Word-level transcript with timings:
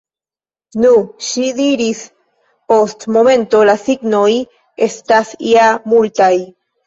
Nu, 0.83 0.91
ŝi 1.25 1.49
diris 1.57 1.99
post 2.73 3.05
momento, 3.17 3.61
la 3.71 3.75
signoj 3.83 4.31
estas 4.87 5.35
ja 5.51 5.69
multaj. 5.93 6.33